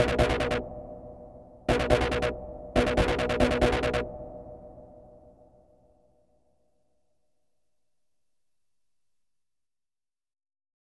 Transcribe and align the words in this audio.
You. 0.00 0.29